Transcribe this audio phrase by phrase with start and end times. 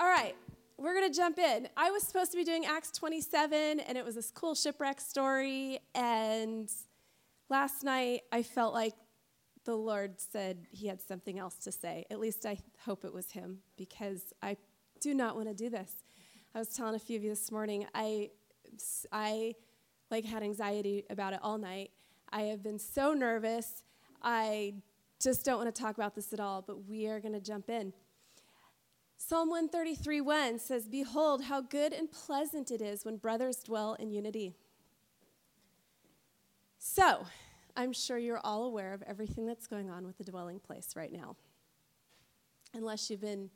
[0.00, 0.36] All right,
[0.76, 1.68] we're going to jump in.
[1.76, 5.80] I was supposed to be doing Acts 27, and it was this cool shipwreck story.
[5.92, 6.70] And
[7.50, 8.94] last night, I felt like
[9.64, 12.06] the Lord said he had something else to say.
[12.12, 14.56] At least I hope it was him, because I
[15.00, 15.90] do not want to do this.
[16.54, 18.30] I was telling a few of you this morning, I,
[19.10, 19.56] I
[20.12, 21.90] like had anxiety about it all night.
[22.30, 23.82] I have been so nervous.
[24.22, 24.74] I
[25.20, 27.68] just don't want to talk about this at all, but we are going to jump
[27.68, 27.92] in.
[29.20, 34.12] Psalm 133 1 says, Behold, how good and pleasant it is when brothers dwell in
[34.12, 34.54] unity.
[36.78, 37.26] So,
[37.76, 41.12] I'm sure you're all aware of everything that's going on with the dwelling place right
[41.12, 41.34] now.
[42.72, 43.50] Unless you've been,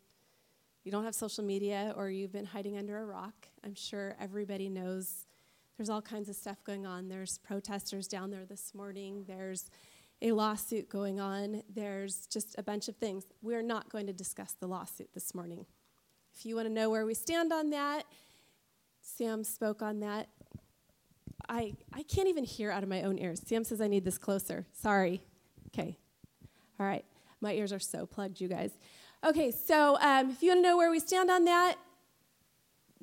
[0.83, 4.69] you don't have social media or you've been hiding under a rock, I'm sure everybody
[4.69, 5.27] knows
[5.79, 7.09] there's all kinds of stuff going on.
[7.09, 9.25] There's protesters down there this morning.
[9.27, 9.71] There's
[10.23, 11.63] a lawsuit going on.
[11.75, 13.25] There's just a bunch of things.
[13.43, 15.67] We're not going to discuss the lawsuit this morning.
[16.35, 18.05] If you want to know where we stand on that,
[19.03, 20.29] Sam spoke on that.
[21.49, 23.43] I, I can't even hear out of my own ears.
[23.45, 24.65] Sam says I need this closer.
[24.73, 25.21] Sorry.
[25.69, 25.99] Okay.
[26.79, 27.05] All right.
[27.41, 28.71] My ears are so plugged, you guys.
[29.25, 31.77] Okay, so um, if you want to know where we stand on that,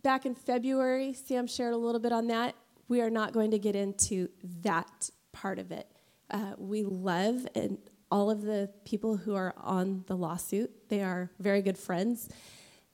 [0.01, 2.55] back in February, Sam shared a little bit on that.
[2.87, 4.29] We are not going to get into
[4.63, 5.87] that part of it.
[6.29, 7.77] Uh, we love and
[8.11, 10.89] all of the people who are on the lawsuit.
[10.89, 12.29] They are very good friends.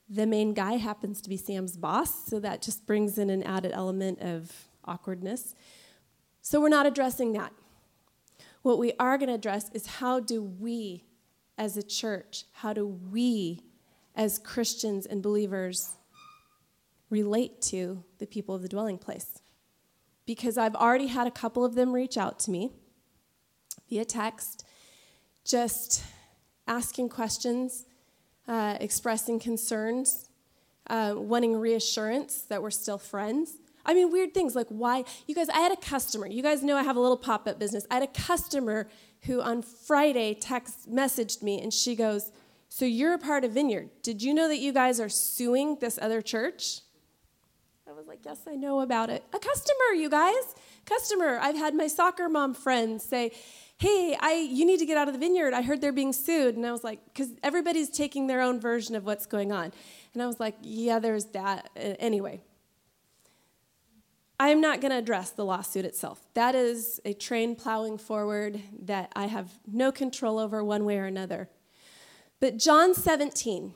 [0.09, 3.71] The main guy happens to be Sam's boss, so that just brings in an added
[3.73, 4.51] element of
[4.83, 5.55] awkwardness.
[6.41, 7.51] So we're not addressing that.
[8.61, 11.03] What we are going to address is how do we,
[11.57, 13.61] as a church, how do we,
[14.15, 15.95] as Christians and believers,
[17.09, 19.39] relate to the people of the dwelling place?
[20.25, 22.73] Because I've already had a couple of them reach out to me
[23.89, 24.65] via text,
[25.43, 26.03] just
[26.67, 27.85] asking questions,
[28.47, 30.29] uh, expressing concerns,
[30.87, 33.53] uh, wanting reassurance that we're still friends.
[33.85, 36.75] I mean, weird things like why, you guys, I had a customer, you guys know
[36.75, 37.85] I have a little pop up business.
[37.91, 38.87] I had a customer
[39.25, 42.31] who on Friday text messaged me and she goes,
[42.69, 43.89] So you're a part of Vineyard.
[44.01, 46.81] Did you know that you guys are suing this other church?
[47.87, 49.23] I was like, Yes, I know about it.
[49.33, 50.55] A customer, you guys.
[50.85, 51.39] Customer.
[51.41, 53.31] I've had my soccer mom friends say,
[53.77, 55.53] hey, I, you need to get out of the vineyard.
[55.53, 56.55] I heard they're being sued.
[56.55, 59.73] And I was like, because everybody's taking their own version of what's going on.
[60.13, 61.69] And I was like, yeah, there's that.
[61.75, 62.41] Anyway,
[64.39, 66.21] I am not going to address the lawsuit itself.
[66.33, 71.05] That is a train plowing forward that I have no control over one way or
[71.05, 71.49] another.
[72.39, 73.73] But John 17,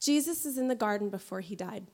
[0.00, 1.86] Jesus is in the garden before he died.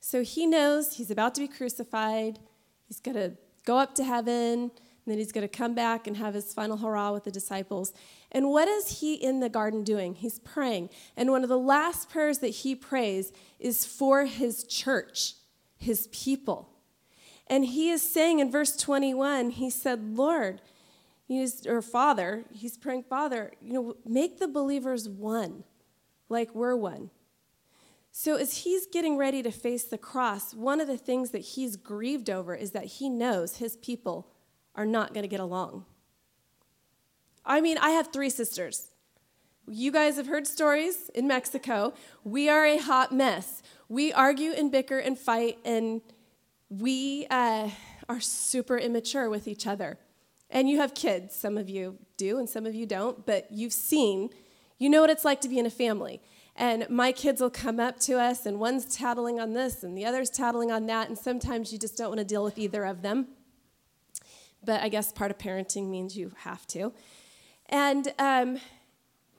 [0.00, 2.38] So he knows he's about to be crucified,
[2.86, 3.32] he's going to
[3.64, 4.70] go up to heaven.
[5.04, 7.92] And then he's going to come back and have his final hurrah with the disciples.
[8.32, 10.14] And what is he in the garden doing?
[10.14, 10.88] He's praying.
[11.16, 15.34] And one of the last prayers that he prays is for his church,
[15.76, 16.70] his people.
[17.46, 20.62] And he is saying in verse 21, he said, Lord,
[21.28, 25.64] he's, or Father, he's praying, Father, you know, make the believers one,
[26.30, 27.10] like we're one.
[28.16, 31.74] So, as he's getting ready to face the cross, one of the things that he's
[31.74, 34.30] grieved over is that he knows his people
[34.74, 35.84] are not going to get along.
[37.44, 38.90] I mean, I have three sisters.
[39.66, 41.94] You guys have heard stories in Mexico.
[42.22, 43.62] We are a hot mess.
[43.88, 46.00] We argue and bicker and fight, and
[46.68, 47.70] we uh,
[48.08, 49.98] are super immature with each other.
[50.50, 51.34] And you have kids.
[51.34, 54.30] Some of you do, and some of you don't, but you've seen,
[54.78, 56.20] you know what it's like to be in a family.
[56.56, 60.04] And my kids will come up to us, and one's tattling on this, and the
[60.04, 63.02] other's tattling on that, and sometimes you just don't want to deal with either of
[63.02, 63.28] them
[64.64, 66.92] but I guess part of parenting means you have to.
[67.66, 68.58] And um,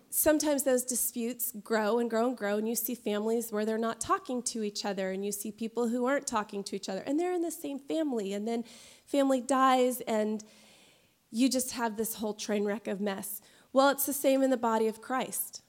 [0.10, 4.00] sometimes those disputes grow and grow and grow, and you see families where they're not
[4.00, 7.20] talking to each other, and you see people who aren't talking to each other, and
[7.20, 8.64] they're in the same family, and then
[9.06, 10.44] family dies, and
[11.32, 13.42] you just have this whole train wreck of mess.
[13.74, 15.62] Well, it's the same in the body of Christ.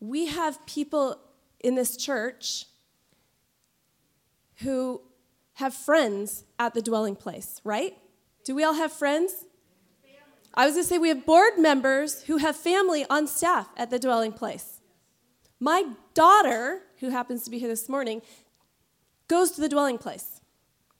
[0.00, 1.18] We have people
[1.60, 2.66] in this church
[4.56, 5.00] who
[5.58, 7.96] have friends at the dwelling place, right?
[8.44, 9.44] Do we all have friends?
[10.54, 13.90] I was going to say we have board members who have family on staff at
[13.90, 14.80] the dwelling place.
[15.58, 15.84] My
[16.14, 18.22] daughter, who happens to be here this morning,
[19.26, 20.40] goes to the dwelling place.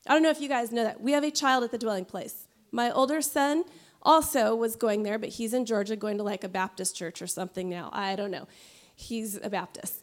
[0.09, 1.01] I don't know if you guys know that.
[1.01, 2.49] We have a child at the dwelling place.
[2.73, 3.63] My older son
[4.03, 7.29] also was going there, but he's in Georgia going to like a Baptist church or
[7.29, 7.91] something now.
[7.93, 8.49] I don't know.
[8.97, 10.03] He's a Baptist.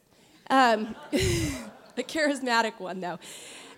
[0.49, 3.19] Um, a charismatic one, though.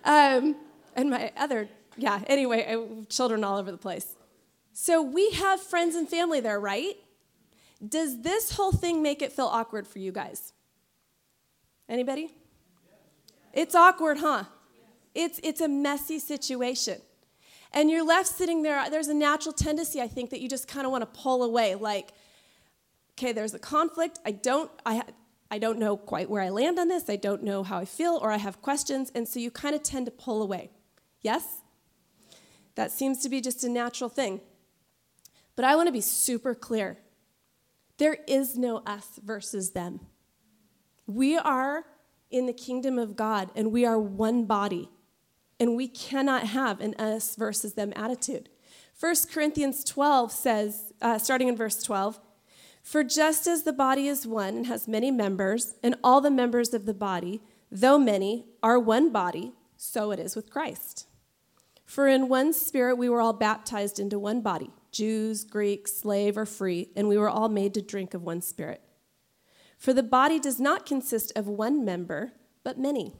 [0.06, 0.56] Um,
[0.98, 4.18] and my other, yeah, anyway, I, children all over the place.
[4.74, 6.96] So we have friends and family there, right?
[7.88, 10.52] Does this whole thing make it feel awkward for you guys?
[11.88, 12.34] Anybody?
[13.54, 14.44] It's awkward, huh?
[15.16, 17.02] It's, it's a messy situation.
[17.72, 18.90] And you're left sitting there.
[18.90, 21.76] There's a natural tendency, I think, that you just kind of want to pull away.
[21.76, 22.14] Like,
[23.14, 24.20] okay, there's a conflict.
[24.26, 25.04] I don't, I,
[25.52, 27.10] I don't know quite where I land on this.
[27.10, 29.12] I don't know how I feel, or I have questions.
[29.14, 30.72] And so you kind of tend to pull away.
[31.27, 31.45] Yes?
[32.75, 34.39] That seems to be just a natural thing.
[35.57, 37.00] But I want to be super clear
[37.97, 40.00] there is no us versus them.
[41.06, 41.83] We are
[42.31, 44.88] in the kingdom of God, and we are one body.
[45.59, 48.47] And we cannot have an us versus them attitude.
[48.97, 52.21] 1 Corinthians 12 says, uh, starting in verse 12,
[52.81, 56.74] For just as the body is one and has many members, and all the members
[56.74, 61.06] of the body, though many, are one body, so it is with Christ.
[61.88, 66.45] For in one spirit we were all baptized into one body Jews, Greeks, slave, or
[66.45, 68.81] free, and we were all made to drink of one spirit.
[69.78, 73.13] For the body does not consist of one member, but many.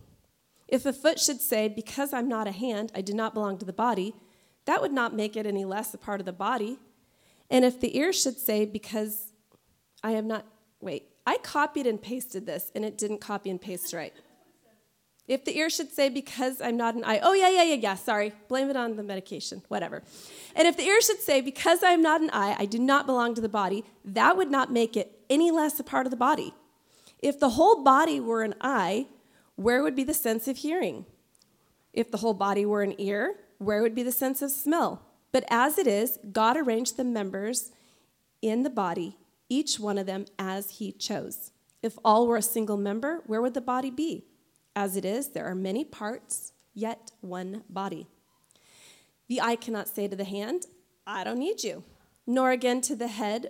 [0.68, 3.66] If a foot should say, Because I'm not a hand, I do not belong to
[3.66, 4.14] the body,
[4.66, 6.78] that would not make it any less a part of the body.
[7.50, 9.32] And if the ear should say, Because
[10.04, 10.46] I am not,
[10.82, 14.14] wait, I copied and pasted this, and it didn't copy and paste right.
[15.28, 17.96] If the ear should say, Because I'm not an eye, oh, yeah, yeah, yeah, yeah,
[17.96, 20.04] sorry, blame it on the medication, whatever.
[20.56, 23.06] And if the ear should say, Because I am not an eye, I do not
[23.06, 26.18] belong to the body, that would not make it any less a part of the
[26.18, 26.54] body.
[27.20, 29.08] If the whole body were an eye,
[29.56, 31.06] where would be the sense of hearing?
[31.92, 35.02] If the whole body were an ear, where would be the sense of smell?
[35.32, 37.72] But as it is, God arranged the members
[38.42, 39.18] in the body,
[39.50, 41.52] each one of them as He chose.
[41.82, 44.26] If all were a single member, where would the body be?
[44.78, 48.06] As it is, there are many parts, yet one body.
[49.28, 50.68] The eye cannot say to the hand,
[51.08, 51.84] I don't need you,
[52.28, 53.50] nor again to the head,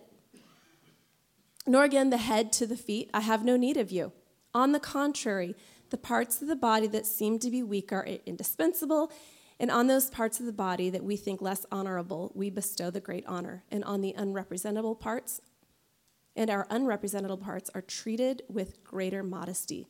[1.65, 4.13] nor again the head to the feet, I have no need of you.
[4.53, 5.53] On the contrary,
[5.89, 9.11] the parts of the body that seem to be weak are indispensable,
[9.59, 13.01] and on those parts of the body that we think less honorable, we bestow the
[13.01, 13.65] great honor.
[13.69, 15.41] And on the unrepresentable parts,
[16.37, 19.89] and our unrepresentable parts are treated with greater modesty,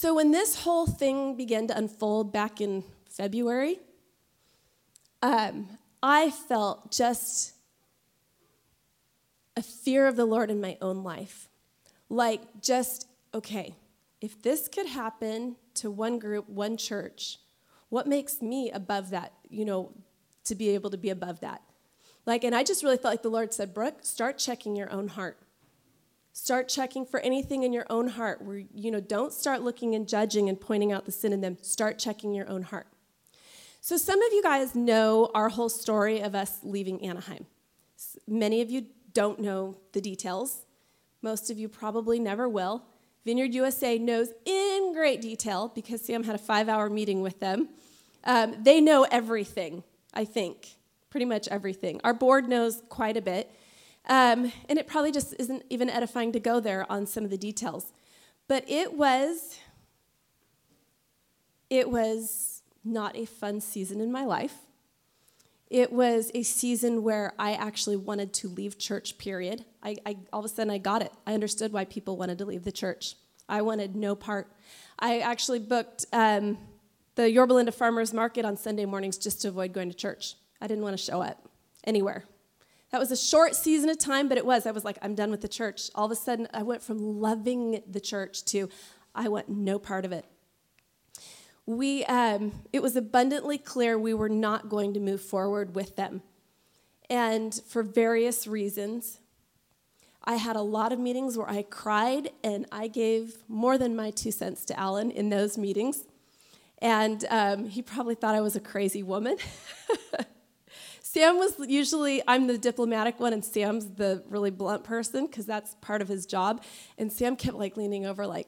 [0.00, 3.80] So, when this whole thing began to unfold back in February,
[5.22, 5.66] um,
[6.00, 7.54] I felt just
[9.56, 11.48] a fear of the Lord in my own life.
[12.08, 13.74] Like, just, okay,
[14.20, 17.40] if this could happen to one group, one church,
[17.88, 19.90] what makes me above that, you know,
[20.44, 21.60] to be able to be above that?
[22.24, 25.08] Like, and I just really felt like the Lord said, Brooke, start checking your own
[25.08, 25.40] heart.
[26.40, 30.08] Start checking for anything in your own heart where, you know, don't start looking and
[30.08, 31.58] judging and pointing out the sin in them.
[31.62, 32.86] Start checking your own heart.
[33.80, 37.44] So, some of you guys know our whole story of us leaving Anaheim.
[38.28, 40.64] Many of you don't know the details.
[41.22, 42.84] Most of you probably never will.
[43.24, 47.68] Vineyard USA knows in great detail, because Sam had a five hour meeting with them.
[48.22, 49.82] Um, they know everything,
[50.14, 50.76] I think,
[51.10, 52.00] pretty much everything.
[52.04, 53.52] Our board knows quite a bit.
[54.08, 57.36] Um, and it probably just isn't even edifying to go there on some of the
[57.36, 57.92] details.
[58.46, 59.58] But it was,
[61.68, 64.54] it was not a fun season in my life.
[65.70, 69.66] It was a season where I actually wanted to leave church, period.
[69.82, 71.12] I, I, all of a sudden, I got it.
[71.26, 73.16] I understood why people wanted to leave the church.
[73.50, 74.50] I wanted no part.
[74.98, 76.56] I actually booked um,
[77.16, 80.36] the Yorba Linda Farmers Market on Sunday mornings just to avoid going to church.
[80.60, 81.46] I didn't want to show up
[81.84, 82.24] anywhere.
[82.90, 84.66] That was a short season of time, but it was.
[84.66, 85.90] I was like, I'm done with the church.
[85.94, 88.68] All of a sudden, I went from loving the church to
[89.14, 90.24] I want no part of it
[91.68, 96.22] we, um, it was abundantly clear we were not going to move forward with them.
[97.10, 99.18] And for various reasons,
[100.24, 104.10] I had a lot of meetings where I cried and I gave more than my
[104.10, 106.06] two cents to Alan in those meetings.
[106.78, 109.36] And um, he probably thought I was a crazy woman.
[111.10, 115.74] Sam was usually, I'm the diplomatic one, and Sam's the really blunt person because that's
[115.80, 116.62] part of his job.
[116.98, 118.46] And Sam kept like leaning over, like,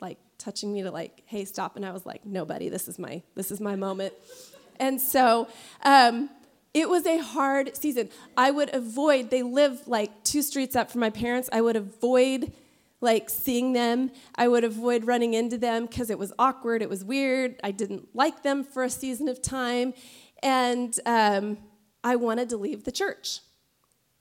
[0.00, 1.76] like touching me to like, hey, stop.
[1.76, 4.12] And I was like, nobody, this is my, this is my moment.
[4.80, 5.46] And so
[5.84, 6.30] um,
[6.74, 8.08] it was a hard season.
[8.36, 11.48] I would avoid, they live like two streets up from my parents.
[11.52, 12.52] I would avoid
[13.00, 14.10] like seeing them.
[14.34, 17.60] I would avoid running into them because it was awkward, it was weird.
[17.62, 19.94] I didn't like them for a season of time.
[20.42, 21.58] And um,
[22.04, 23.40] I wanted to leave the church.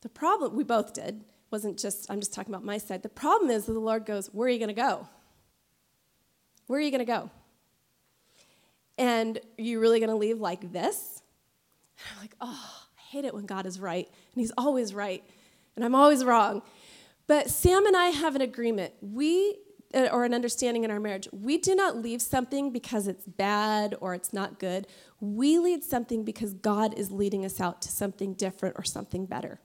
[0.02, 3.04] The problem, we both did, wasn't just, I'm just talking about my side.
[3.04, 5.08] The problem is that the Lord goes, Where are you going to go?
[6.68, 7.30] Where are you going to go?
[8.98, 11.22] And are you really going to leave like this?
[11.98, 14.08] And I'm like, Oh, I hate it when God is right.
[14.08, 15.24] And He's always right.
[15.76, 16.62] And I'm always wrong.
[17.28, 18.94] But Sam and I have an agreement.
[19.02, 19.58] We,
[19.94, 24.16] or an understanding in our marriage, we do not leave something because it's bad or
[24.16, 24.88] it's not good.
[25.20, 29.60] We lead something because God is leading us out to something different or something better.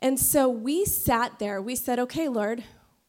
[0.00, 1.60] And so we sat there.
[1.60, 2.64] We said, okay, Lord,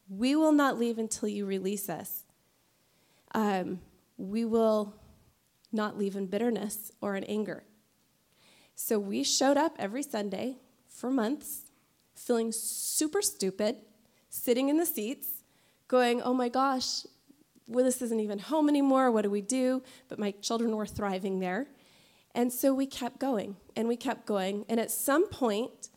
[0.09, 2.23] we will not leave until you release us.
[3.33, 3.79] Um,
[4.17, 4.95] we will
[5.71, 7.63] not leave in bitterness or in anger.
[8.75, 11.71] So we showed up every Sunday for months,
[12.15, 13.77] feeling super stupid,
[14.29, 15.36] sitting in the seats,
[15.87, 17.05] going, oh my gosh,
[17.67, 19.11] well, this isn't even home anymore.
[19.11, 19.83] What do we do?
[20.07, 21.67] But my children were thriving there.
[22.33, 24.65] And so we kept going and we kept going.
[24.69, 25.89] And at some point,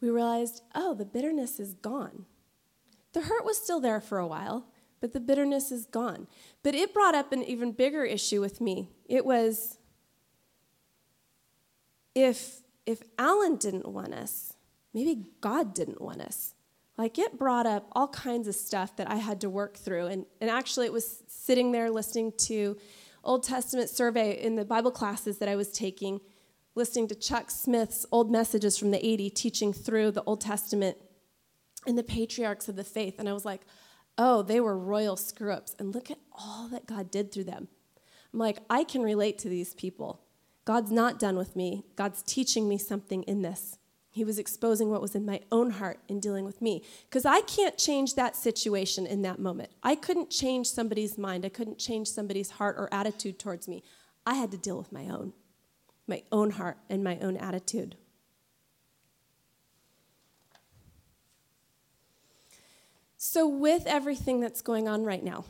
[0.00, 2.26] we realized, oh, the bitterness is gone.
[3.12, 4.66] The hurt was still there for a while,
[5.00, 6.26] but the bitterness is gone.
[6.62, 8.90] But it brought up an even bigger issue with me.
[9.06, 9.78] It was
[12.14, 14.54] if if Alan didn't want us,
[14.92, 16.54] maybe God didn't want us.
[16.98, 20.06] Like it brought up all kinds of stuff that I had to work through.
[20.06, 22.76] And, and actually, it was sitting there listening to
[23.24, 26.20] Old Testament survey in the Bible classes that I was taking,
[26.74, 30.98] listening to Chuck Smith's old messages from the 80s, teaching through the Old Testament
[31.86, 33.16] and the patriarchs of the faith.
[33.18, 33.62] And I was like,
[34.18, 35.74] oh, they were royal screw ups.
[35.78, 37.68] And look at all that God did through them.
[38.32, 40.20] I'm like, I can relate to these people.
[40.64, 41.84] God's not done with me.
[41.96, 43.78] God's teaching me something in this.
[44.12, 46.84] He was exposing what was in my own heart in dealing with me.
[47.08, 49.70] Because I can't change that situation in that moment.
[49.82, 51.46] I couldn't change somebody's mind.
[51.46, 53.82] I couldn't change somebody's heart or attitude towards me.
[54.26, 55.32] I had to deal with my own,
[56.06, 57.96] my own heart and my own attitude.
[63.16, 65.44] So, with everything that's going on right now,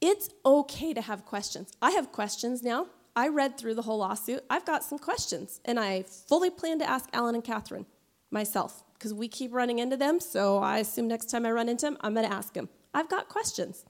[0.00, 1.72] it's okay to have questions.
[1.82, 2.86] I have questions now.
[3.16, 4.44] I read through the whole lawsuit.
[4.48, 7.86] I've got some questions, and I fully plan to ask Alan and Catherine
[8.30, 10.20] myself because we keep running into them.
[10.20, 12.68] So I assume next time I run into them, I'm going to ask them.
[12.94, 13.84] I've got questions.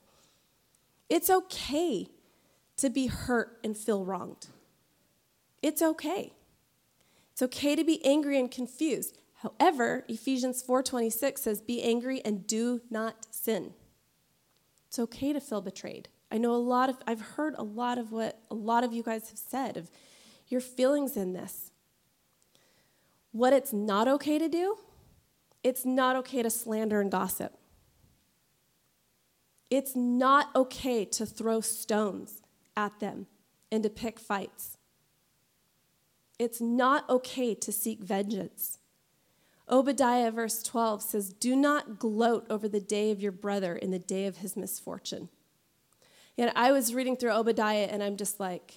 [1.09, 2.07] It's okay
[2.77, 4.47] to be hurt and feel wronged.
[5.63, 6.33] It's okay.
[7.33, 9.19] It's okay to be angry and confused.
[9.43, 13.75] However, Ephesians 4:26 says, "Be angry and do not sin."
[14.87, 16.09] It's okay to feel betrayed.
[16.31, 19.03] I know a lot of, I've heard a lot of what a lot of you
[19.03, 19.91] guys have said of
[20.49, 21.73] your feelings in this.
[23.33, 24.77] What it's not okay to do,
[25.63, 27.57] it's not okay to slander and gossip.
[29.71, 32.43] It's not okay to throw stones
[32.77, 33.27] at them
[33.71, 34.77] and to pick fights.
[36.39, 38.79] It's not okay to seek vengeance.
[39.69, 43.99] Obadiah, verse 12, says, Do not gloat over the day of your brother in the
[44.01, 45.29] day of his misfortune.
[46.41, 48.73] And I was reading through Obadiah and I'm just like,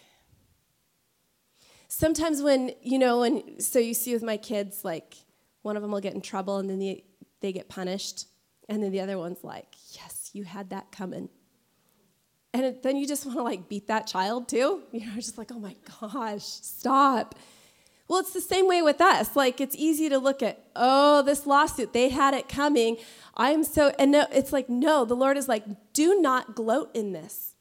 [1.88, 5.16] sometimes when, you know, and so you see with my kids, like
[5.62, 7.06] one of them will get in trouble and then they,
[7.40, 8.28] they get punished.
[8.68, 11.30] And then the other one's like, yes, you had that coming.
[12.54, 14.84] And it, then you just want to like beat that child too.
[14.92, 17.34] You know, just like, oh my gosh, stop.
[18.10, 19.38] Well, it's the same way with us.
[19.38, 22.98] Like, it's easy to look at, oh, this lawsuit, they had it coming.
[23.36, 27.14] I'm so, and no, it's like, no, the Lord is like, do not gloat in
[27.14, 27.53] this.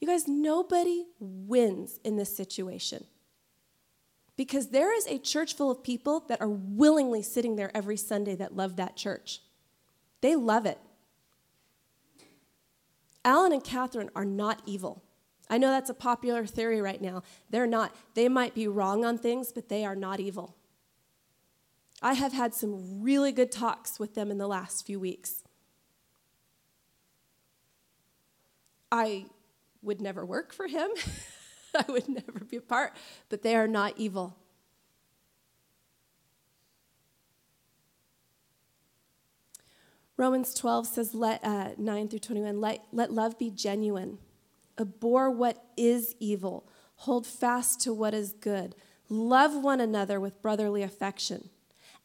[0.00, 3.04] You guys, nobody wins in this situation.
[4.36, 8.34] Because there is a church full of people that are willingly sitting there every Sunday
[8.34, 9.40] that love that church.
[10.20, 10.78] They love it.
[13.24, 15.02] Alan and Catherine are not evil.
[15.48, 17.22] I know that's a popular theory right now.
[17.50, 17.94] They're not.
[18.14, 20.56] They might be wrong on things, but they are not evil.
[22.02, 25.42] I have had some really good talks with them in the last few weeks.
[28.92, 29.26] I
[29.86, 30.90] would never work for him,
[31.74, 32.92] I would never be a part,
[33.28, 34.36] but they are not evil.
[40.18, 44.18] Romans 12 says, let, uh, 9 through 21, let, let love be genuine.
[44.78, 46.66] Abhor what is evil.
[47.00, 48.74] Hold fast to what is good.
[49.08, 51.50] Love one another with brotherly affection.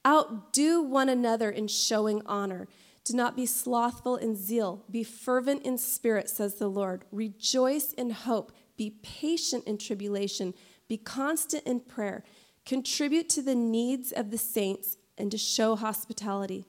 [0.06, 2.68] Outdo one another in showing honor.
[3.04, 4.86] Do not be slothful in zeal.
[4.90, 7.04] Be fervent in spirit, says the Lord.
[7.12, 8.52] Rejoice in hope.
[8.78, 10.54] Be patient in tribulation.
[10.88, 12.24] Be constant in prayer.
[12.66, 16.66] Contribute to the needs of the saints and to show hospitality.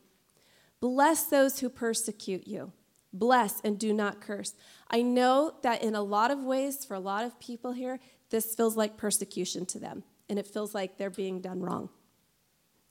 [0.80, 2.72] Bless those who persecute you.
[3.12, 4.54] Bless and do not curse.
[4.90, 8.54] I know that in a lot of ways, for a lot of people here, this
[8.54, 11.90] feels like persecution to them, and it feels like they're being done wrong.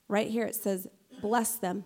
[0.07, 0.87] Right here it says,
[1.21, 1.85] Bless them.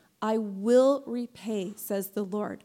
[0.21, 2.63] I will repay, says the Lord.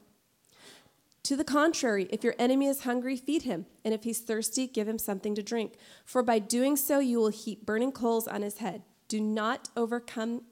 [1.24, 4.86] To the contrary, if your enemy is hungry, feed him, and if he's thirsty, give
[4.86, 5.72] him something to drink.
[6.04, 8.82] For by doing so, you will heap burning coals on his head.
[9.08, 10.42] Do not overcome,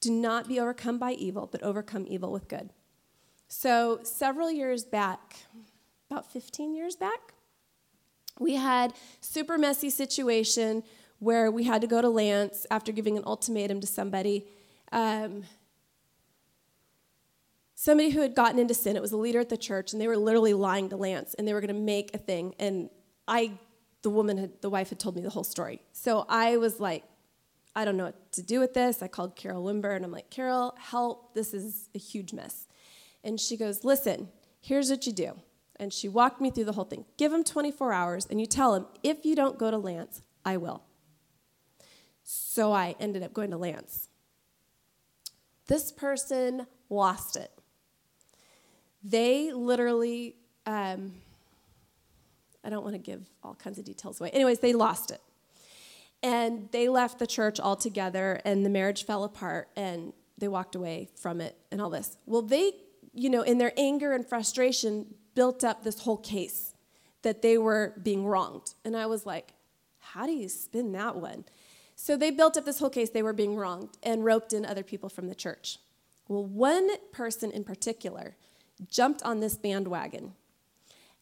[0.00, 2.70] do not be overcome by evil, but overcome evil with good.
[3.48, 5.36] So, several years back,
[6.10, 7.34] about 15 years back,
[8.40, 10.84] we had super messy situation
[11.18, 14.46] where we had to go to Lance after giving an ultimatum to somebody.
[14.90, 15.44] Um,
[17.82, 18.94] somebody who had gotten into sin.
[18.94, 21.48] It was a leader at the church, and they were literally lying to Lance, and
[21.48, 22.54] they were going to make a thing.
[22.60, 22.90] And
[23.26, 23.58] I,
[24.02, 25.82] the woman, had, the wife, had told me the whole story.
[25.90, 27.02] So I was like,
[27.74, 29.02] I don't know what to do with this.
[29.02, 31.34] I called Carol Wimber, and I'm like, Carol, help!
[31.34, 32.68] This is a huge mess.
[33.24, 34.28] And she goes, Listen,
[34.60, 35.32] here's what you do.
[35.74, 37.04] And she walked me through the whole thing.
[37.16, 40.56] Give him 24 hours, and you tell him, if you don't go to Lance, I
[40.56, 40.84] will.
[42.22, 44.08] So I ended up going to Lance.
[45.66, 47.50] This person lost it.
[49.04, 51.12] They literally, um,
[52.64, 54.30] I don't want to give all kinds of details away.
[54.30, 55.20] Anyways, they lost it.
[56.22, 61.08] And they left the church altogether, and the marriage fell apart, and they walked away
[61.16, 62.16] from it, and all this.
[62.26, 62.72] Well, they,
[63.12, 66.74] you know, in their anger and frustration, built up this whole case
[67.22, 68.74] that they were being wronged.
[68.84, 69.54] And I was like,
[69.98, 71.44] how do you spin that one?
[71.96, 74.82] So they built up this whole case they were being wronged and roped in other
[74.82, 75.78] people from the church.
[76.28, 78.36] Well, one person in particular
[78.88, 80.32] jumped on this bandwagon.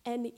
[0.05, 0.33] And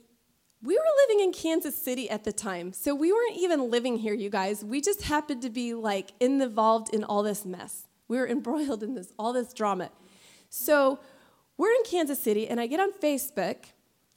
[0.61, 4.13] we were living in Kansas City at the time, so we weren't even living here,
[4.13, 4.63] you guys.
[4.63, 7.87] We just happened to be like involved in all this mess.
[8.07, 9.89] We were embroiled in this all this drama.
[10.49, 10.99] So
[11.57, 13.57] we're in Kansas City, and I get on Facebook,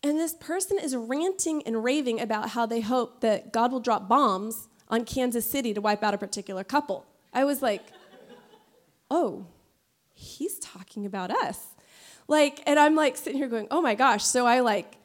[0.02, 4.08] and this person is ranting and raving about how they hope that God will drop
[4.08, 7.06] bombs on Kansas City to wipe out a particular couple.
[7.32, 7.82] I was like,
[9.10, 9.46] oh,
[10.14, 11.75] he's talking about us.
[12.28, 14.24] Like, and I'm like sitting here going, oh my gosh.
[14.24, 14.96] So I like,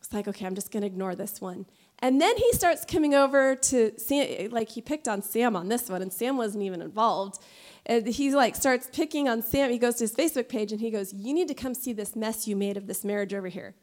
[0.00, 1.66] was like, okay, I'm just gonna ignore this one.
[2.00, 5.88] And then he starts coming over to Sam, like he picked on Sam on this
[5.88, 7.40] one, and Sam wasn't even involved.
[7.86, 9.70] And he like starts picking on Sam.
[9.70, 12.14] He goes to his Facebook page and he goes, "You need to come see this
[12.14, 13.74] mess you made of this marriage over here."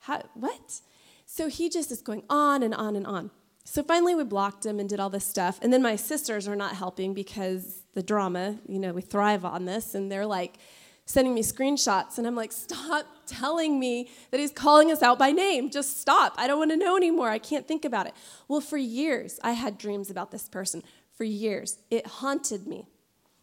[0.00, 0.80] How, what?
[1.24, 3.30] So he just is going on and on and on.
[3.64, 5.58] So finally, we blocked him and did all this stuff.
[5.62, 9.64] And then my sisters are not helping because the drama, you know, we thrive on
[9.64, 9.94] this.
[9.94, 10.58] And they're like
[11.04, 12.18] sending me screenshots.
[12.18, 15.70] And I'm like, stop telling me that he's calling us out by name.
[15.70, 16.34] Just stop.
[16.36, 17.28] I don't want to know anymore.
[17.28, 18.14] I can't think about it.
[18.48, 20.82] Well, for years, I had dreams about this person.
[21.16, 22.88] For years, it haunted me.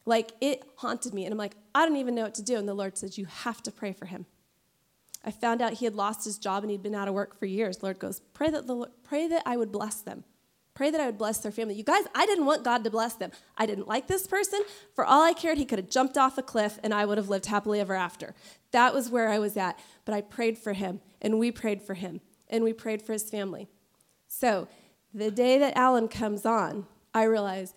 [0.06, 1.26] Like, it haunted me.
[1.26, 2.58] And I'm like, I don't even know what to do.
[2.58, 4.26] And the Lord says, You have to pray for him.
[5.24, 7.46] I found out he had lost his job and he'd been out of work for
[7.46, 7.84] years.
[7.84, 10.24] Lord goes, pray that, the, pray that I would bless them.
[10.74, 11.76] Pray that I would bless their family.
[11.76, 13.32] You guys, I didn't want God to bless them.
[13.58, 14.62] I didn't like this person.
[14.96, 17.28] For all I cared, he could have jumped off a cliff and I would have
[17.28, 18.34] lived happily ever after.
[18.72, 19.78] That was where I was at.
[20.06, 23.30] But I prayed for him and we prayed for him and we prayed for his
[23.30, 23.68] family.
[24.28, 24.70] So
[25.14, 27.74] the day that Alan comes on, I realize,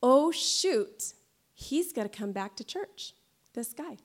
[0.00, 1.12] oh, shoot,
[1.54, 3.14] he's going to come back to church,
[3.54, 3.96] this guy.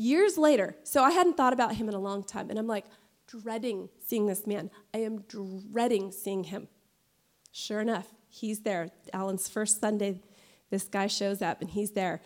[0.00, 2.84] Years later, so I hadn't thought about him in a long time, and I'm like
[3.26, 4.70] dreading seeing this man.
[4.94, 6.68] I am dreading seeing him.
[7.50, 8.90] Sure enough, he's there.
[9.12, 10.22] Alan's first Sunday,
[10.70, 12.22] this guy shows up, and he's there.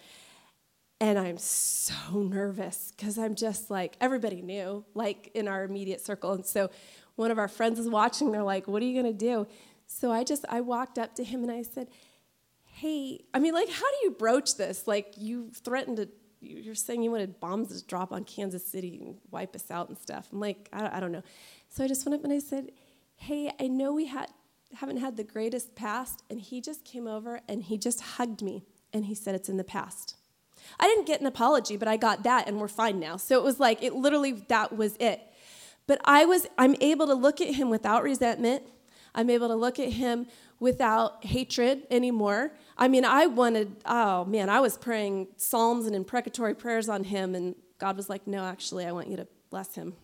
[1.01, 6.33] And I'm so nervous because I'm just like, everybody knew, like in our immediate circle.
[6.33, 6.71] And so
[7.17, 8.33] one of our friends is watching.
[8.33, 9.47] They're like, what are you going to do?
[9.87, 11.89] So I just, I walked up to him and I said,
[12.65, 14.87] hey, I mean, like, how do you broach this?
[14.87, 16.09] Like, you threatened to
[16.43, 19.97] you're saying you wanted bombs to drop on Kansas City and wipe us out and
[19.97, 20.29] stuff.
[20.33, 21.23] I'm like, I, I don't know.
[21.69, 22.73] So I just went up and I said,
[23.17, 24.29] hey, I know we had,
[24.75, 26.23] haven't had the greatest past.
[26.29, 29.57] And he just came over and he just hugged me and he said, it's in
[29.57, 30.17] the past.
[30.79, 33.17] I didn't get an apology, but I got that and we're fine now.
[33.17, 35.21] So it was like, it literally, that was it.
[35.87, 38.63] But I was, I'm able to look at him without resentment.
[39.15, 40.27] I'm able to look at him
[40.63, 42.53] without hatred anymore.
[42.79, 47.35] I mean, I wanted, oh man, I was praying psalms and imprecatory prayers on him,
[47.35, 49.95] and God was like, no, actually, I want you to bless him.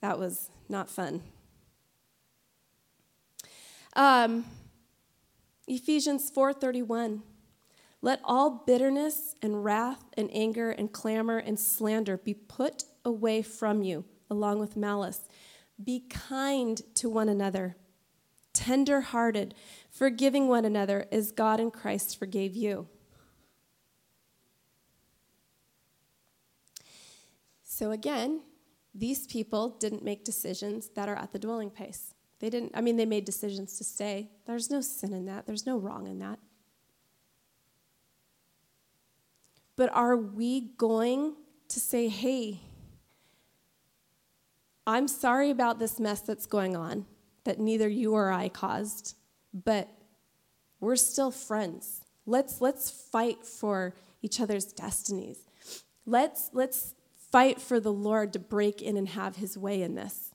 [0.00, 1.24] That was not fun.
[3.96, 4.44] Um,
[5.66, 7.22] Ephesians 4:31
[8.00, 13.82] Let all bitterness and wrath and anger and clamor and slander be put away from
[13.82, 15.22] you along with malice.
[15.82, 17.76] Be kind to one another,
[18.54, 19.54] tender-hearted,
[19.90, 22.88] forgiving one another as God in Christ forgave you.
[27.62, 28.42] So again,
[28.94, 32.14] these people didn't make decisions that are at the dwelling place.
[32.38, 34.30] They didn't, I mean, they made decisions to stay.
[34.46, 36.38] There's no sin in that, there's no wrong in that.
[39.76, 41.34] But are we going
[41.68, 42.60] to say, hey,
[44.86, 47.06] I'm sorry about this mess that's going on
[47.44, 49.14] that neither you or I caused,
[49.52, 49.88] but
[50.80, 52.02] we're still friends.
[52.26, 55.38] Let's, let's fight for each other's destinies.
[56.06, 56.94] Let's, let's
[57.30, 60.30] fight for the Lord to break in and have his way in this.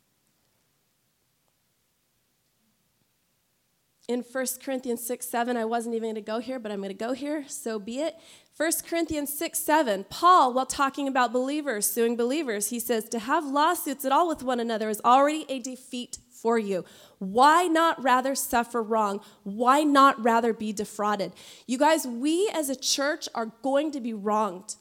[4.08, 6.90] In 1 Corinthians 6 7, I wasn't even going to go here, but I'm going
[6.90, 8.16] to go here, so be it.
[8.58, 13.46] 1 Corinthians 6 7, Paul, while talking about believers suing believers, he says, To have
[13.46, 16.86] lawsuits at all with one another is already a defeat for you.
[17.18, 19.22] Why not rather suffer wrong?
[19.44, 21.34] Why not rather be defrauded?
[21.68, 24.76] You guys, we as a church are going to be wronged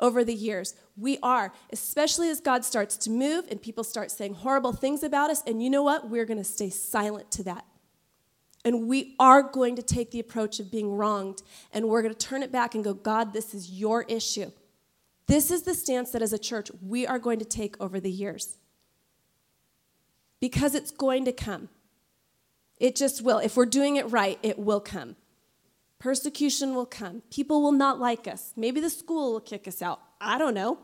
[0.00, 0.74] over the years.
[0.96, 5.30] We are, especially as God starts to move and people start saying horrible things about
[5.30, 5.42] us.
[5.46, 6.10] And you know what?
[6.10, 7.64] We're going to stay silent to that.
[8.64, 12.26] And we are going to take the approach of being wronged and we're going to
[12.26, 14.50] turn it back and go, God, this is your issue.
[15.26, 18.10] This is the stance that as a church we are going to take over the
[18.10, 18.56] years.
[20.44, 21.70] Because it's going to come.
[22.76, 23.38] It just will.
[23.38, 25.16] If we're doing it right, it will come.
[25.98, 27.22] Persecution will come.
[27.30, 28.52] People will not like us.
[28.54, 30.02] Maybe the school will kick us out.
[30.20, 30.80] I don't know.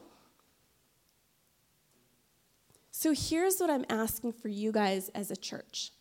[2.90, 5.92] So here's what I'm asking for you guys as a church.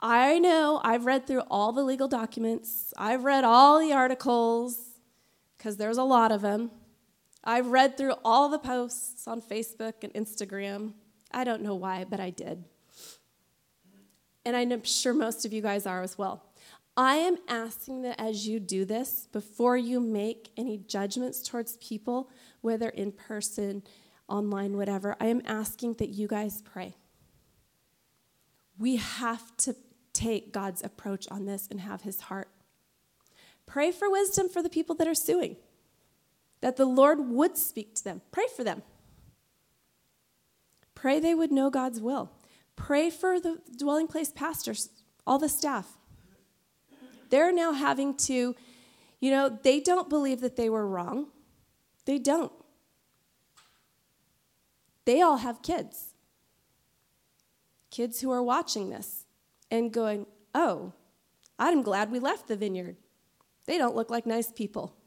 [0.00, 4.78] I know I've read through all the legal documents, I've read all the articles,
[5.58, 6.70] because there's a lot of them.
[7.48, 10.92] I've read through all the posts on Facebook and Instagram.
[11.32, 12.64] I don't know why, but I did
[14.48, 16.42] and I'm sure most of you guys are as well.
[16.96, 22.30] I am asking that as you do this, before you make any judgments towards people,
[22.62, 23.82] whether in person,
[24.26, 26.94] online, whatever, I am asking that you guys pray.
[28.78, 29.76] We have to
[30.14, 32.48] take God's approach on this and have his heart.
[33.66, 35.56] Pray for wisdom for the people that are suing,
[36.60, 38.22] that the Lord would speak to them.
[38.30, 38.82] Pray for them.
[40.94, 42.32] Pray they would know God's will.
[42.74, 44.90] Pray for the dwelling place pastors,
[45.26, 45.96] all the staff.
[47.30, 48.56] They're now having to,
[49.20, 51.28] you know, they don't believe that they were wrong.
[52.04, 52.52] They don't.
[55.04, 56.14] They all have kids.
[57.90, 59.24] Kids who are watching this
[59.70, 60.92] and going, oh,
[61.58, 62.96] I'm glad we left the vineyard.
[63.66, 64.97] They don't look like nice people.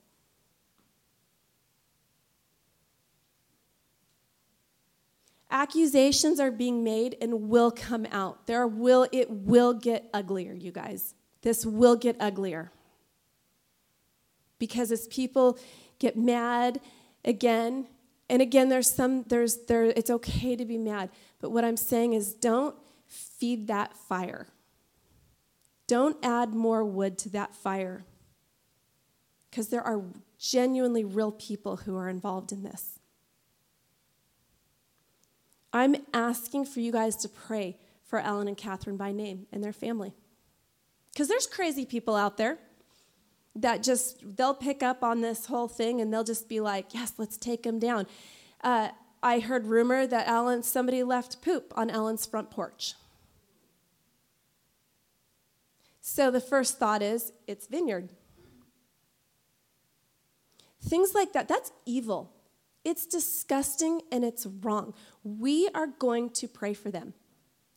[5.52, 8.48] Accusations are being made and will come out.
[8.48, 11.14] There will it will get uglier, you guys.
[11.42, 12.72] This will get uglier.
[14.60, 15.60] Because as people
[16.00, 16.80] get mad
[17.26, 17.88] again,
[18.30, 21.10] and again there's some there's there it's okay to be mad,
[21.42, 24.48] but what I'm saying is don't feed that fire.
[25.86, 28.06] Don't add more wood to that fire.
[29.50, 30.02] Because there are
[30.40, 33.01] genuinely real people who are involved in this.
[35.74, 39.74] I'm asking for you guys to pray for Ellen and Catherine by name and their
[39.74, 40.14] family.
[41.14, 42.58] Because there's crazy people out there
[43.56, 47.14] that just, they'll pick up on this whole thing and they'll just be like, yes,
[47.18, 48.08] let's take them down.
[48.64, 48.90] Uh,
[49.24, 52.96] I heard rumor that Ellen, somebody left poop on Ellen's front porch.
[56.02, 58.10] So the first thought is, it's vineyard.
[60.82, 62.34] Things like that, that's evil.
[62.84, 64.94] It's disgusting and it's wrong.
[65.24, 67.14] We are going to pray for them.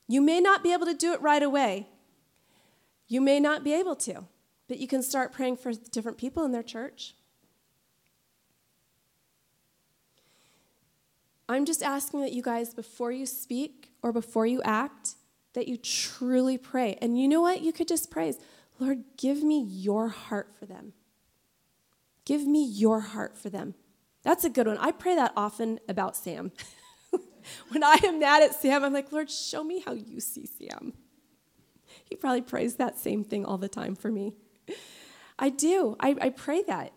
[0.09, 1.89] You may not be able to do it right away.
[3.07, 4.25] You may not be able to,
[4.69, 7.15] but you can start praying for different people in their church.
[11.49, 15.17] I'm just asking that you guys, before you speak or before you act,
[15.53, 16.97] that you truly pray.
[17.03, 17.61] And you know what?
[17.61, 18.39] You could just praise,
[18.79, 20.95] Lord, give me your heart for them.
[22.25, 23.75] Give me your heart for them.
[24.25, 24.79] That's a good one.
[24.79, 26.51] I pray that often about Sam.
[27.69, 30.95] when I am mad at Sam, I'm like, Lord, show me how you see Sam.
[32.05, 34.33] He probably prays that same thing all the time for me.
[35.39, 35.97] I do.
[36.01, 36.93] I, I pray that.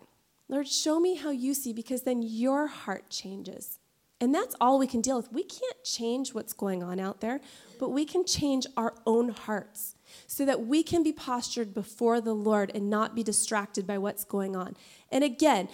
[0.48, 3.78] Lord, show me how you see because then your heart changes.
[4.20, 5.32] And that's all we can deal with.
[5.32, 7.40] We can't change what's going on out there,
[7.78, 9.94] but we can change our own hearts
[10.26, 14.24] so that we can be postured before the Lord and not be distracted by what's
[14.24, 14.76] going on.
[15.12, 15.68] And again,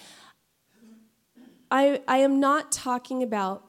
[1.75, 3.65] I, I am not talking about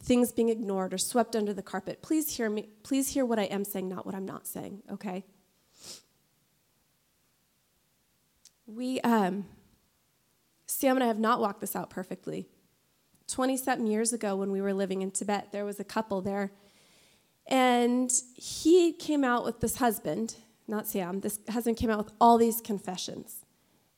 [0.00, 2.02] things being ignored or swept under the carpet.
[2.02, 2.68] Please hear me.
[2.84, 5.24] Please hear what I am saying, not what I'm not saying, okay?
[8.68, 9.46] We, um,
[10.66, 12.46] Sam and I have not walked this out perfectly.
[13.26, 16.52] 20 something years ago, when we were living in Tibet, there was a couple there.
[17.48, 20.36] And he came out with this husband,
[20.68, 23.44] not Sam, this husband came out with all these confessions.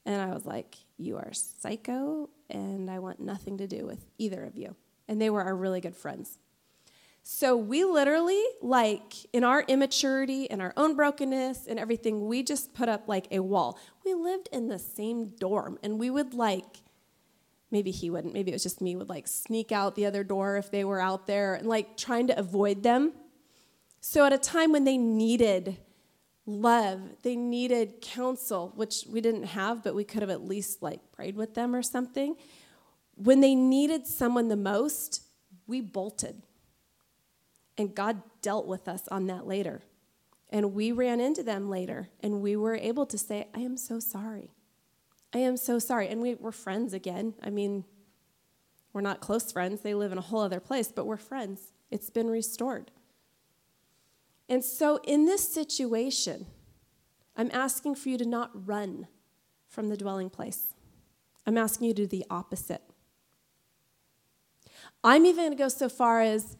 [0.07, 4.45] And I was like, You are psycho, and I want nothing to do with either
[4.45, 4.77] of you.
[5.09, 6.39] And they were our really good friends.
[7.23, 12.73] So we literally, like, in our immaturity and our own brokenness and everything, we just
[12.73, 13.79] put up like a wall.
[14.05, 16.83] We lived in the same dorm, and we would like,
[17.73, 20.57] maybe he wouldn't, maybe it was just me, would like sneak out the other door
[20.57, 23.13] if they were out there and like trying to avoid them.
[24.01, 25.79] So at a time when they needed
[26.47, 31.01] love, they needed counsel, which we didn't have, but we could have at least like
[31.13, 32.37] prayed with them or something.
[33.17, 35.23] When they needed someone the most,
[35.67, 36.43] we bolted
[37.79, 39.83] and God dealt with us on that later.
[40.51, 43.99] And we ran into them later, and we were able to say, I am so
[43.99, 44.53] sorry.
[45.35, 46.09] I am so sorry.
[46.09, 47.35] And we were friends again.
[47.43, 47.85] I mean,
[48.93, 51.73] we're not close friends, they live in a whole other place, but we're friends.
[51.91, 52.91] It's been restored.
[54.49, 56.47] And so, in this situation,
[57.37, 59.09] I'm asking for you to not run
[59.67, 60.75] from the dwelling place.
[61.47, 62.83] I'm asking you to do the opposite.
[65.05, 66.57] I'm even going to go so far as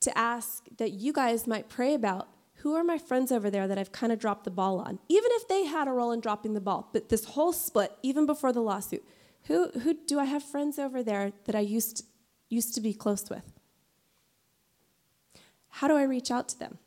[0.00, 3.76] to ask that you guys might pray about who are my friends over there that
[3.78, 6.54] I've kind of dropped the ball on, even if they had a role in dropping
[6.54, 6.88] the ball.
[6.92, 9.04] But this whole split, even before the lawsuit,
[9.44, 12.06] who, who do I have friends over there that I used,
[12.48, 13.52] used to be close with?
[15.68, 16.78] How do I reach out to them?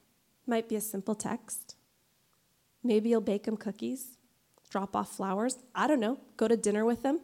[0.48, 1.76] Might be a simple text.
[2.82, 4.18] Maybe you'll bake them cookies,
[4.70, 5.58] drop off flowers.
[5.76, 6.20] I don't know.
[6.38, 7.20] Go to dinner with them.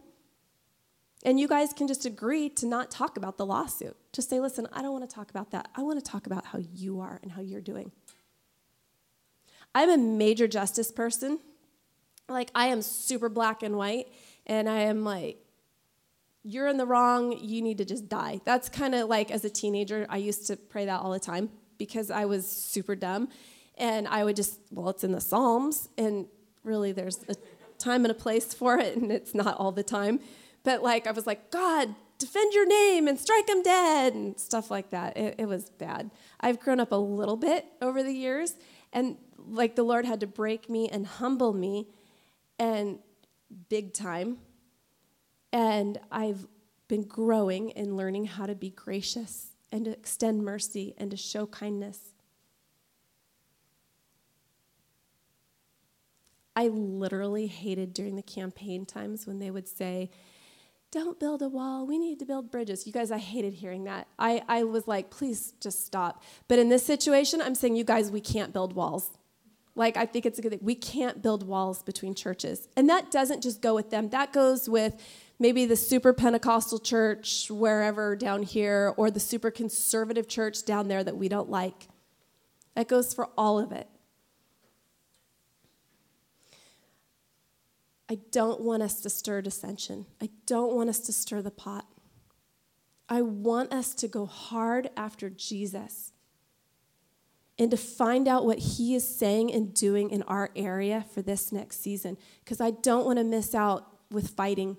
[1.25, 3.95] And you guys can just agree to not talk about the lawsuit.
[4.12, 5.69] Just say, listen, I don't want to talk about that.
[5.73, 7.93] I want to talk about how you are and how you're doing.
[9.73, 11.39] I'm a major justice person.
[12.27, 14.07] Like, I am super black and white,
[14.45, 15.38] and I am like,
[16.43, 18.41] you're in the wrong, you need to just die.
[18.43, 21.49] That's kind of like as a teenager, I used to pray that all the time
[21.84, 23.28] because I was super dumb.
[23.78, 26.28] And I would just, well, it's in the Psalms, and
[26.63, 27.36] really there's a
[27.78, 30.22] time and a place for it, and it's not all the time.
[30.63, 34.72] But like, I was like, God, defend your name and strike them dead and stuff
[34.72, 35.17] like that.
[35.17, 36.10] It, it was bad.
[36.39, 38.56] I've grown up a little bit over the years,
[38.93, 41.89] and like the Lord had to break me and humble me,
[42.58, 43.00] and
[43.67, 44.38] big time.
[45.52, 46.48] And I've
[46.88, 51.47] been growing and learning how to be gracious and to extend mercy and to show
[51.47, 52.13] kindness.
[56.55, 60.12] I literally hated during the campaign times when they would say,
[60.91, 61.88] don't build a wall.
[61.88, 62.86] We need to build bridges.
[62.86, 64.07] You guys, I hated hearing that.
[64.19, 66.21] I, I was like, please just stop.
[66.47, 69.09] But in this situation, I'm saying, you guys, we can't build walls.
[69.73, 70.59] Like, I think it's a good thing.
[70.62, 72.67] We can't build walls between churches.
[72.77, 75.01] And that doesn't just go with them, that goes with
[75.39, 81.04] maybe the super Pentecostal church, wherever down here, or the super conservative church down there
[81.04, 81.88] that we don't like.
[82.76, 83.88] That goes for all of it.
[88.10, 90.06] I don't want us to stir dissension.
[90.22, 91.88] I don't want us to stir the pot.
[93.10, 96.12] I want us to go hard after Jesus
[97.60, 101.52] and to find out what he is saying and doing in our area for this
[101.52, 104.78] next season because I don't want to miss out with fighting.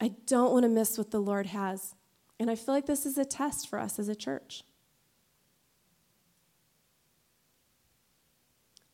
[0.00, 1.94] I don't want to miss what the Lord has.
[2.38, 4.64] And I feel like this is a test for us as a church.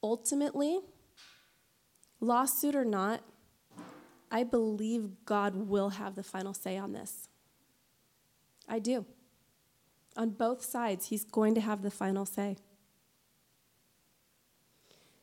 [0.03, 0.81] Ultimately,
[2.21, 3.23] Lawsuit or not,
[4.31, 7.29] I believe God will have the final say on this.
[8.69, 9.07] I do.
[10.17, 12.57] On both sides, he's going to have the final say.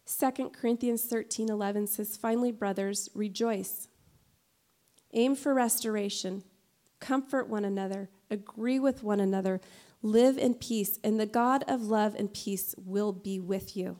[0.05, 3.87] 2 Corinthians 13 11 says, Finally, brothers, rejoice.
[5.13, 6.43] Aim for restoration.
[6.99, 8.09] Comfort one another.
[8.29, 9.61] Agree with one another.
[10.01, 13.97] Live in peace, and the God of love and peace will be with you.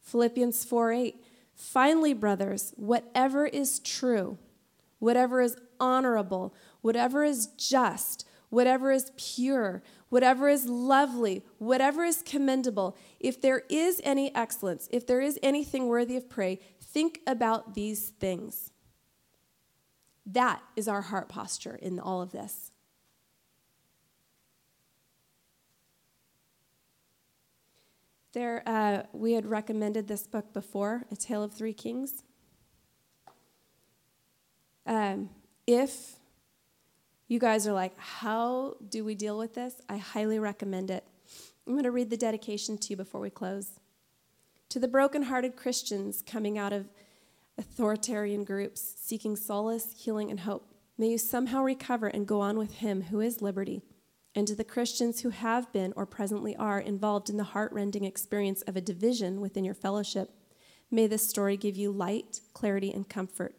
[0.00, 1.24] Philippians 4 8.
[1.54, 4.38] Finally, brothers, whatever is true,
[4.98, 12.96] whatever is honorable, whatever is just, whatever is pure, whatever is lovely, whatever is commendable,
[13.18, 18.10] if there is any excellence, if there is anything worthy of praise, think about these
[18.10, 18.70] things.
[20.26, 22.72] That is our heart posture in all of this.
[28.32, 32.24] There, uh, we had recommended this book before, A Tale of Three Kings.
[34.84, 35.30] Um,
[35.66, 36.16] if
[37.28, 39.80] you guys are like, how do we deal with this?
[39.88, 41.04] I highly recommend it.
[41.66, 43.80] I'm going to read the dedication to you before we close.
[44.68, 46.88] To the broken-hearted Christians coming out of
[47.58, 52.76] authoritarian groups seeking solace, healing, and hope, may you somehow recover and go on with
[52.76, 53.82] Him who is liberty.
[54.34, 58.62] And to the Christians who have been or presently are involved in the heart-rending experience
[58.62, 60.30] of a division within your fellowship,
[60.90, 63.54] may this story give you light, clarity, and comfort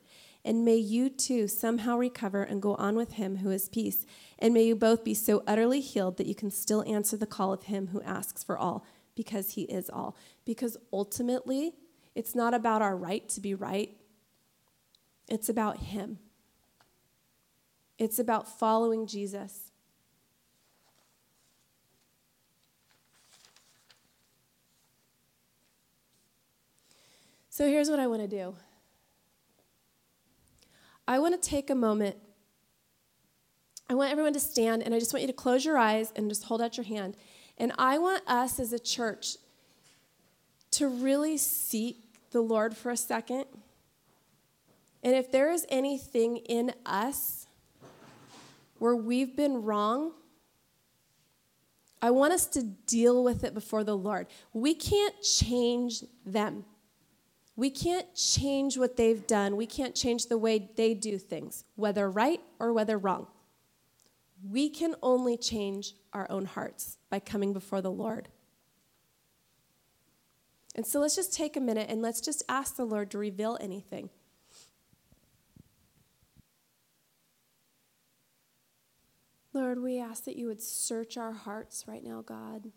[0.48, 4.06] and may you too somehow recover and go on with him who is peace.
[4.40, 7.52] And may you both be so utterly healed that you can still answer the call
[7.52, 10.16] of him who asks for all, because he is all.
[10.46, 11.74] Because ultimately,
[12.18, 13.96] it's not about our right to be right,
[15.30, 16.18] it's about him.
[18.00, 19.72] It's about following Jesus.
[27.52, 28.56] So here's what I want to do.
[31.08, 32.16] I want to take a moment.
[33.92, 36.30] I want everyone to stand, and I just want you to close your eyes and
[36.30, 37.16] just hold out your hand.
[37.60, 39.38] And I want us as a church
[40.72, 43.46] to really seek the Lord for a second.
[45.04, 47.48] And if there is anything in us
[48.80, 50.12] where we've been wrong,
[52.02, 54.28] I want us to deal with it before the Lord.
[54.54, 56.66] We can't change them.
[57.56, 59.56] We can't change what they've done.
[59.56, 63.28] We can't change the way they do things, whether right or whether wrong.
[64.48, 68.28] We can only change our own hearts by coming before the Lord.
[70.78, 73.58] And so let's just take a minute and let's just ask the Lord to reveal
[73.60, 74.12] anything.
[79.54, 82.72] Lord, we ask that you would search our hearts right now, God.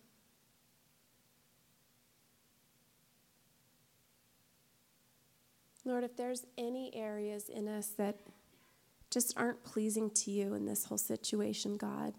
[5.85, 8.21] Lord, if there's any areas in us that
[9.11, 12.15] just aren't pleasing to you in this whole situation, God,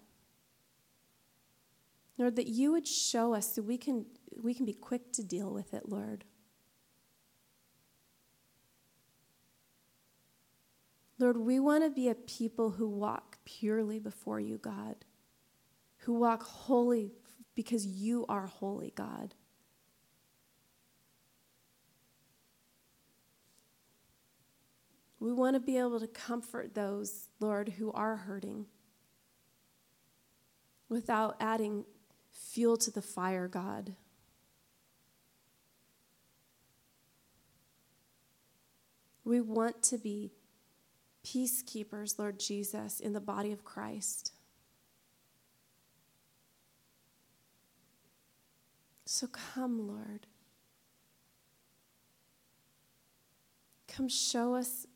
[2.20, 4.06] Lord, that you would show us so we can,
[4.42, 6.26] we can be quick to deal with it, Lord.
[11.20, 15.06] Lord, we want to be a people who walk purely before you, God,
[15.98, 17.14] who walk holy
[17.54, 19.36] because you are holy, God.
[25.20, 28.66] We want to be able to comfort those, Lord, who are hurting
[30.90, 31.86] without adding
[32.32, 33.96] fuel to the fire, God.
[39.24, 40.32] We want to be
[41.26, 44.34] peacekeepers, Lord Jesus, in the body of Christ.
[49.06, 50.26] So come, Lord.
[53.88, 54.88] Come show us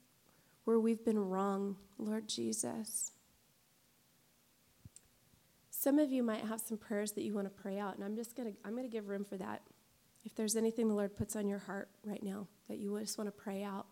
[0.64, 3.12] where we've been wrong, Lord Jesus.
[5.70, 8.16] Some of you might have some prayers that you want to pray out, and I'm
[8.16, 9.62] just going to I'm going to give room for that.
[10.24, 13.28] If there's anything the Lord puts on your heart right now that you just want
[13.28, 13.86] to pray out.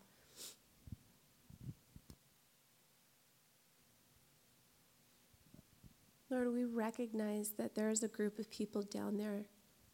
[6.33, 9.45] Lord, we recognize that there is a group of people down there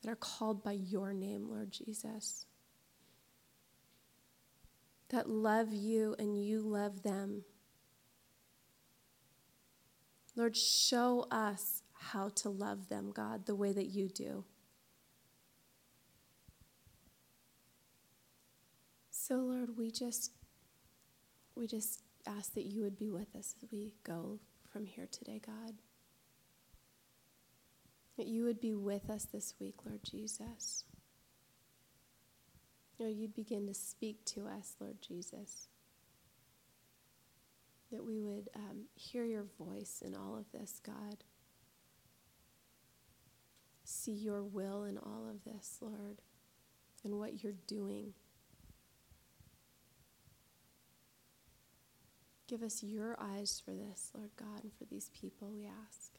[0.01, 2.45] that are called by your name, Lord Jesus
[5.09, 7.43] that love you and you love them.
[10.35, 14.45] Lord, show us how to love them, God, the way that you do.
[19.09, 20.31] So, Lord, we just
[21.55, 24.39] we just ask that you would be with us as we go
[24.71, 25.73] from here today, God.
[28.19, 30.83] That you would be with us this week, Lord Jesus.
[32.99, 35.69] Know, you'd begin to speak to us, Lord Jesus.
[37.93, 41.23] That we would um, hear your voice in all of this, God.
[43.85, 46.17] See your will in all of this, Lord,
[47.05, 48.15] and what you're doing.
[52.49, 56.18] Give us your eyes for this, Lord God, and for these people, we ask.